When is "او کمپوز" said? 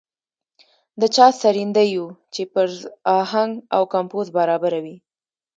3.75-4.27